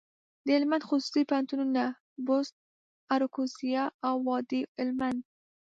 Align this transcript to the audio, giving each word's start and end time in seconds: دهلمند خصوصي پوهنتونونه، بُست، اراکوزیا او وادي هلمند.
دهلمند 0.47 0.87
خصوصي 0.89 1.21
پوهنتونونه، 1.29 1.83
بُست، 2.25 2.53
اراکوزیا 3.13 3.83
او 4.07 4.15
وادي 4.27 4.61
هلمند. 4.77 5.19